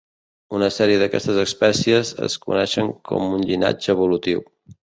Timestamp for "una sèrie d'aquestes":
0.59-1.37